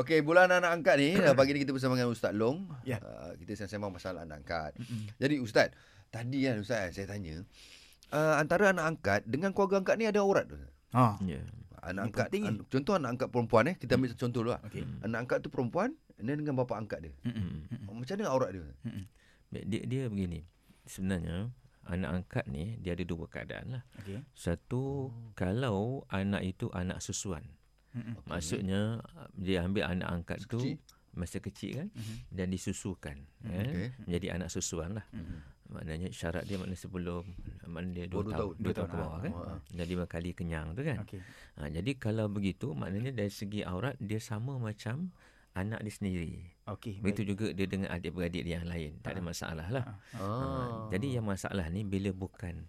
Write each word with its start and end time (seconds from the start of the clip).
Okey, 0.00 0.24
bulan 0.24 0.48
anak 0.48 0.80
angkat 0.80 0.96
ni 0.96 1.12
uh, 1.20 1.36
pagi 1.38 1.52
ni 1.52 1.60
kita 1.60 1.76
bersama 1.76 1.92
dengan 1.92 2.08
Ustaz 2.08 2.32
Long. 2.32 2.64
Ya. 2.88 3.04
Uh, 3.04 3.36
kita 3.36 3.68
sembang 3.68 3.92
masalah 3.92 4.24
anak 4.24 4.40
angkat. 4.40 4.72
Jadi 5.20 5.36
Ustaz, 5.44 5.76
tadi 6.08 6.48
kan 6.48 6.56
Ustaz 6.56 6.96
saya 6.96 7.04
tanya, 7.04 7.44
uh, 8.08 8.40
antara 8.40 8.72
anak 8.72 8.96
angkat 8.96 9.20
dengan 9.28 9.52
keluarga 9.52 9.84
angkat 9.84 10.00
ni 10.00 10.08
ada 10.08 10.24
aurat 10.24 10.48
tu? 10.48 10.56
Ha. 10.96 11.20
Ya. 11.20 11.44
Anak 11.84 11.92
Ini 11.92 12.00
angkat 12.08 12.28
an, 12.32 12.54
contoh 12.68 12.92
anak 12.96 13.08
angkat 13.16 13.28
perempuan 13.28 13.64
eh, 13.72 13.76
kita 13.76 14.00
ambil 14.00 14.08
contoh 14.16 14.40
dulu 14.40 14.50
lah. 14.56 14.60
Okey. 14.68 14.84
Anak 15.04 15.18
angkat 15.28 15.38
tu 15.44 15.48
perempuan 15.52 15.92
dan 16.16 16.34
dengan 16.40 16.56
bapa 16.56 16.80
angkat 16.80 17.04
dia. 17.04 17.12
Mm-mm. 17.24 17.48
Hmm. 17.68 18.00
Macam 18.00 18.14
mana 18.16 18.28
aurat 18.32 18.50
dia? 18.52 18.64
Baik, 19.52 19.64
Dia, 19.68 19.80
dia 19.84 20.02
begini. 20.08 20.40
Sebenarnya 20.84 21.52
anak 21.88 22.24
angkat 22.24 22.44
ni 22.48 22.76
dia 22.80 22.96
ada 22.96 23.04
dua 23.04 23.28
keadaan 23.28 23.80
lah. 23.80 23.82
Okey. 24.00 24.24
Satu 24.32 25.12
kalau 25.36 26.08
anak 26.08 26.40
itu 26.44 26.72
anak 26.72 27.04
susuan. 27.04 27.44
Mm-mm. 27.90 28.14
Maksudnya 28.24 29.02
dia 29.32 29.62
ambil 29.62 29.84
anak 29.84 30.08
angkat 30.08 30.38
tu 30.44 30.58
Kecil. 30.58 30.76
masa 31.10 31.38
kecil 31.38 31.70
kan 31.74 31.88
Mhm. 31.90 32.14
dan 32.30 32.46
disusukan 32.48 33.16
Mhm. 33.42 33.50
kan 33.50 33.66
Okey. 33.66 33.88
menjadi 34.06 34.26
anak 34.32 34.48
susuan 34.48 34.94
lah. 34.94 35.06
Mhm. 35.10 35.38
Maknanya 35.70 36.08
syarat 36.10 36.44
dia 36.44 36.54
maknanya 36.54 36.78
sebelum 36.78 37.22
maknanya 37.64 37.94
dia 37.94 38.06
Oh, 38.10 38.10
dua 38.10 38.22
2 38.22 38.30
tahun, 38.32 38.34
tahun. 38.34 38.54
2 38.54 38.62
Dua 38.62 38.74
tahun 38.74 38.88
ke 38.88 38.96
bawah 38.96 39.10
ah. 39.12 39.20
kan. 39.20 39.32
Ah. 39.32 39.58
Dan 39.70 39.84
lima 39.86 40.04
kali 40.04 40.30
kenyang 40.32 40.66
tu 40.72 40.82
kan. 40.82 40.98
Okey. 41.00 41.20
Ha, 41.54 41.68
jadi 41.68 41.90
kalau 41.96 42.26
begitu 42.26 42.66
maknanya 42.72 43.10
dari 43.12 43.30
segi 43.30 43.62
aurat 43.62 43.94
dia 43.96 44.18
sama 44.18 44.54
macam 44.56 45.14
anak 45.52 45.78
dia 45.80 45.90
sendiri. 45.92 46.34
Okey. 46.64 46.98
Begitu 46.98 47.34
juga 47.34 47.50
dia 47.50 47.66
dengan 47.66 47.90
adik-beradik 47.90 48.42
dia 48.42 48.58
yang 48.58 48.66
lain. 48.66 48.98
Tak 48.98 49.14
ada 49.14 49.22
masalah 49.24 49.66
lah. 49.68 49.84
Ah. 50.12 50.18
Ha, 50.18 50.26
jadi 50.90 51.18
yang 51.18 51.26
masalah 51.26 51.66
ni 51.68 51.82
bila 51.82 52.10
bukan 52.12 52.66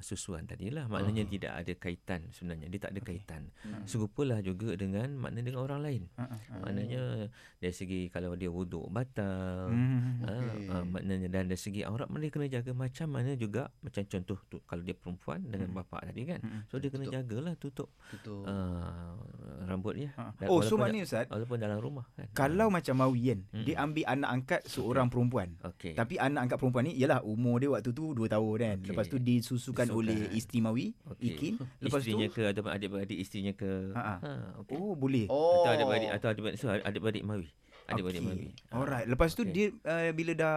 susuan 0.00 0.42
tadilah 0.42 0.84
maknanya 0.86 1.22
Ah. 1.22 1.30
tidak 1.30 1.52
ada 1.54 1.72
kaitan 1.74 2.20
sebenarnya 2.30 2.66
dia 2.66 2.80
tak 2.80 2.92
ada 2.92 3.00
kaitan 3.00 3.42
Hmm. 3.60 3.84
serupalah 3.84 4.40
juga 4.40 4.72
dengan 4.74 5.12
makna 5.14 5.40
dengan 5.40 5.60
orang 5.60 5.80
lain 5.80 6.02
ha. 6.14 6.28
maknanya 6.58 7.28
dari 7.56 7.72
segi 7.72 8.00
kalau 8.08 8.32
dia 8.32 8.48
wuduk 8.48 8.88
batal 8.88 9.68
Okey. 9.68 10.66
ha, 10.66 10.82
maknanya 10.82 11.28
dan 11.28 11.46
dari 11.46 11.56
segi 11.56 11.80
aurat 11.82 12.08
dia 12.10 12.28
kena 12.28 12.46
jaga 12.46 12.72
macam 12.72 13.08
mana 13.08 13.32
juga 13.34 13.68
macam 13.80 14.02
contoh 14.02 14.38
tu 14.46 14.58
kalau 14.62 14.80
dia 14.80 14.92
perempuan 14.92 15.40
dengan 15.42 15.72
bapa 15.72 16.00
tadi 16.02 16.22
kan 16.26 16.40
Hmm. 16.40 16.62
so 16.66 16.76
dia 16.76 16.88
kena 16.88 17.04
Tutup. 17.04 17.16
jagalah 17.16 17.54
tutup 17.54 17.88
Tutup. 18.10 18.42
uh, 18.44 19.16
rambut 19.64 19.94
dia 19.94 20.10
Ha. 20.12 20.34
Dan 20.36 20.48
Oh, 20.48 20.60
so 20.60 20.74
maknanya 20.74 21.04
Ustaz, 21.04 21.26
walaupun 21.26 21.56
dalam 21.56 21.78
rumah 21.78 22.04
kan 22.10 22.26
kalau 22.32 22.66
macam 22.68 22.94
Mawi 22.94 23.22
kan, 23.30 23.40
Hmm. 23.50 23.64
dia 23.64 23.76
ambil 23.78 24.04
anak 24.06 24.30
angkat 24.30 24.60
seorang 24.66 25.06
perempuan. 25.06 25.54
okey 25.64 25.92
Tapi 25.92 26.14
anak 26.16 26.40
angkat 26.44 26.58
perempuan 26.58 26.84
ni 26.84 26.92
ialah 26.94 27.20
umur 27.22 27.56
dia 27.56 27.70
waktu 27.70 27.90
tu 27.90 28.10
2 28.10 28.26
tahun 28.26 28.56
kan. 28.58 28.76
Okey. 28.80 28.88
Lepas 28.90 29.06
tu 29.06 29.18
disusukan 29.18 29.86
Disusukan. 29.90 30.06
oleh 30.06 30.18
isteri 30.32 30.58
Mawi, 30.58 30.86
Okey. 31.10 31.26
Ikin. 31.28 31.54
Lepas 31.80 31.98
tu 31.98 32.08
isterinya 32.08 32.28
ke 32.30 32.42
ataupun 32.46 32.70
adik-beradik 32.70 33.18
isterinya 33.18 33.52
ke 33.52 33.70
Ha, 33.90 34.00
ha. 34.00 34.14
ha, 34.22 34.30
okey 34.62 34.76
Oh, 34.76 34.94
boleh. 34.94 35.26
Oh. 35.26 35.60
Atau 35.60 35.70
adik-beradik 35.74 36.10
atau 36.10 36.28
adik-beradik 36.30 36.58
so 36.58 36.70
adik-beradik 36.70 37.22
Mawi. 37.22 37.48
Adik-beradik 37.86 38.22
Mawi. 38.22 38.46
Okey. 38.48 38.52
Alright. 38.70 39.06
Lepas 39.06 39.34
tu 39.34 39.42
Okey. 39.42 39.50
dia 39.50 39.66
uh, 39.82 40.10
bila 40.12 40.32
dah 40.32 40.56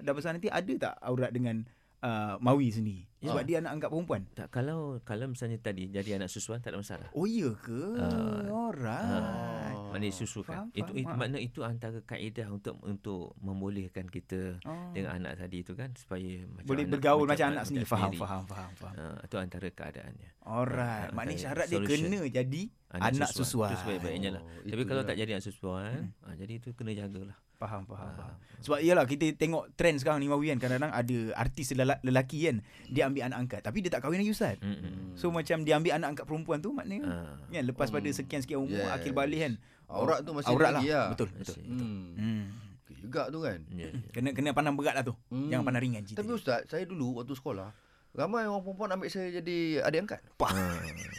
dah 0.00 0.12
besar 0.14 0.30
nanti 0.32 0.46
ada 0.46 0.72
tak 0.78 0.94
aurat 1.02 1.30
dengan 1.30 1.66
uh, 2.00 2.38
Mawi 2.38 2.70
sendiri? 2.70 3.02
Ya. 3.20 3.36
Sebab 3.36 3.44
dia 3.44 3.60
anak 3.60 3.72
angkat 3.76 3.90
perempuan. 3.92 4.22
Tak 4.32 4.48
kalau 4.48 4.96
kalau 5.02 5.28
misalnya 5.28 5.58
tadi 5.58 5.90
jadi 5.90 6.16
anak 6.16 6.32
susuan 6.32 6.56
tak 6.58 6.72
ada 6.72 6.80
masalah. 6.80 7.08
Oh 7.12 7.28
iya 7.28 7.52
ke? 7.52 7.80
Ah. 8.00 8.48
Alright. 8.48 9.49
Oh. 9.90 9.92
Maknanya 9.92 10.14
susukan. 10.14 10.54
Faham, 10.54 10.68
itu 10.70 10.86
faham, 10.86 11.02
itu 11.02 11.12
makna 11.18 11.38
itu 11.38 11.60
antara 11.60 11.98
kaedah 12.00 12.46
untuk 12.48 12.78
untuk 12.80 13.34
membolehkan 13.38 14.06
kita 14.06 14.62
Oh. 14.62 14.94
dengan 14.94 15.18
anak 15.18 15.42
tadi 15.42 15.60
itu 15.60 15.74
kan 15.74 15.90
supaya 15.92 16.46
macam 16.46 16.64
Boleh 16.64 16.84
anak, 16.86 16.92
bergaul 16.94 17.26
macam 17.26 17.46
anak 17.50 17.64
sendiri. 17.66 17.84
Faham, 17.84 18.08
sendiri. 18.08 18.22
faham, 18.22 18.44
faham, 18.46 18.70
faham. 18.74 18.94
Ha, 18.94 19.04
itu 19.26 19.36
antara 19.36 19.66
keadaannya. 19.66 20.28
Alright. 20.40 21.10
Ah, 21.10 21.12
Maknanya 21.12 21.40
syarat 21.42 21.66
dia 21.66 21.76
solution. 21.76 22.06
kena 22.06 22.20
jadi 22.24 22.62
anak, 22.92 23.30
susuan. 23.30 23.70
Itu 23.70 23.78
sebaik-baiknya 23.80 24.30
lah. 24.34 24.42
Oh, 24.42 24.66
Tapi 24.66 24.82
kalau 24.82 25.02
dia. 25.02 25.08
tak 25.08 25.16
jadi 25.16 25.30
anak 25.34 25.44
susuan, 25.44 26.10
ha, 26.20 26.34
jadi 26.34 26.52
itu 26.58 26.74
kena 26.74 26.90
jagalah. 26.90 27.38
Faham, 27.54 27.84
faham, 27.84 28.08
faham. 28.16 28.32
Ah. 28.32 28.40
Sebab 28.58 28.80
iyalah 28.80 29.04
kita 29.04 29.36
tengok 29.36 29.68
trend 29.76 30.00
sekarang 30.00 30.16
ni 30.16 30.26
Mawi 30.26 30.48
kan 30.48 30.58
kadang-kadang 30.58 30.90
ada 30.90 31.18
artis 31.36 31.70
lelaki, 31.76 32.48
kan 32.48 32.56
dia 32.88 33.04
ambil 33.04 33.22
anak 33.22 33.38
angkat 33.38 33.60
tapi 33.60 33.78
dia 33.78 33.92
tak 33.92 34.00
kahwin 34.00 34.16
lagi 34.18 34.32
ustaz. 34.32 34.56
Mm-mm. 34.58 35.12
So 35.12 35.28
macam 35.28 35.60
dia 35.62 35.76
ambil 35.76 35.92
anak 35.92 36.08
angkat 36.10 36.24
perempuan 36.24 36.58
tu 36.58 36.72
maknanya 36.72 37.04
Ah. 37.04 37.36
kan 37.46 37.62
lepas 37.62 37.92
pada 37.92 38.08
sekian-sekian 38.08 38.58
umur 38.58 38.80
Yes. 38.80 38.96
akhir 38.96 39.12
balik 39.12 39.40
kan 39.40 39.52
Aurat 39.86 40.22
tu 40.22 40.30
masih 40.32 40.48
aurat 40.48 40.70
lagi 40.72 40.88
lah. 40.88 41.10
Betul, 41.10 41.28
betul. 41.34 41.58
Masih. 41.58 41.62
betul. 41.66 41.84
Hmm. 41.84 42.06
Hmm. 42.14 42.44
Okey 42.80 42.94
juga 42.96 43.22
tu 43.26 43.38
kan. 43.42 43.58
Ya, 43.68 43.86
ya. 43.86 44.08
Kena 44.08 44.28
kena 44.30 44.50
pandang 44.50 44.74
berat 44.74 44.94
lah 44.94 45.04
tu. 45.04 45.14
Hmm. 45.28 45.50
Jangan 45.50 45.64
pandang 45.66 45.82
ringan 45.82 46.02
cerita. 46.02 46.22
Tapi 46.22 46.30
Ustaz, 46.32 46.60
saya 46.64 46.84
dulu 46.86 47.18
waktu 47.18 47.34
sekolah, 47.34 47.68
ramai 48.12 48.42
orang 48.42 48.60
perempuan 48.60 48.90
ambil 48.90 49.06
saya 49.06 49.30
jadi 49.32 49.58
adik 49.80 49.98
angkat. 50.04 50.20
Pah. 50.34 50.50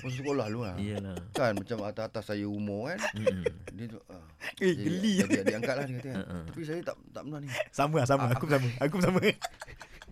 Ha, 0.02 0.03
Masa 0.03 0.18
sekolah 0.18 0.46
dulu 0.50 0.62
lah. 0.66 0.75
iyalah. 0.75 1.13
Kan 1.31 1.53
macam 1.53 1.78
atas-atas 1.84 2.24
saya 2.25 2.44
umur 2.44 2.90
kan. 2.90 3.00
Mm-mm. 3.13 3.46
Dia 3.72 3.85
tu 3.85 4.02
ah, 4.09 4.18
eh 4.57 4.74
jadi- 4.74 4.81
geli. 4.81 5.13
Jadi 5.19 5.35
adik 5.40 5.56
angkat 5.56 5.74
lah 5.74 5.84
dia 5.85 5.96
kata 5.96 6.09
kan. 6.09 6.24
Ha. 6.24 6.35
Tapi 6.50 6.62
saya 6.66 6.80
tak 6.81 6.96
tak 7.07 7.22
pernah 7.22 7.40
ni. 7.40 7.50
Sama 7.69 7.96
lah 7.96 8.07
sama. 8.07 8.25
Aku 8.30 8.44
pun 8.44 8.51
sama. 8.51 8.69
Aku 8.80 8.94
pun 8.97 9.03
sama. 9.03 9.22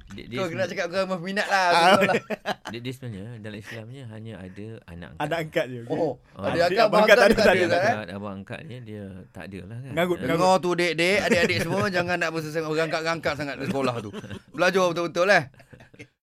Dia, 0.09 0.25
dia, 0.25 0.41
Kau 0.41 0.49
kena 0.49 0.65
cakap 0.65 0.89
kau 0.89 1.05
memang 1.05 1.21
minat 1.21 1.45
lah. 1.45 1.69
Ah. 1.69 2.01
lah. 2.01 2.17
dia, 2.73 2.81
dia 2.81 2.93
sebenarnya 2.97 3.45
dalam 3.45 3.61
Islamnya 3.61 4.03
hanya 4.09 4.41
ada 4.41 4.67
anak 4.89 5.09
angkat. 5.13 5.21
Anak 5.21 5.37
angkat 5.37 5.65
je. 5.69 5.79
okay? 5.79 5.93
Oh, 5.93 6.13
Oh, 6.33 6.41
adik 6.41 6.49
adik 6.49 6.65
angkat 6.65 6.81
abang 6.81 6.99
angkat 6.99 7.17
angkat 7.19 7.29
tak 7.37 7.45
ada, 7.45 7.45
ada 7.45 7.61
ada. 7.61 7.77
kan. 7.77 7.93
Angkat, 7.93 8.09
abang 8.09 8.33
angkat 8.33 8.59
ni 8.65 8.75
dia 8.81 9.03
tak 9.29 9.43
ada 9.45 9.59
lah 9.61 9.77
kan. 9.77 9.85
Eh, 9.85 9.93
ngarut. 9.93 10.17
Dengar 10.19 10.53
tu 10.57 10.69
dek-dek, 10.73 11.17
adik-adik 11.21 11.57
semua 11.61 11.83
jangan 11.93 12.17
nak 12.17 12.29
bersesangat 12.33 12.69
berangkat-rangkat 12.69 13.33
sangat 13.37 13.55
di 13.55 13.65
sekolah 13.69 13.95
tu. 14.01 14.09
Belajar 14.49 14.83
betul-betul 14.89 15.25
lah. 15.29 15.43